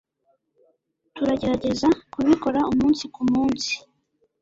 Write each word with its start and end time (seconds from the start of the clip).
turagerageza 1.15 1.87
kubikora 2.13 2.59
umunsi 2.71 3.03
kumunsi 3.13 3.71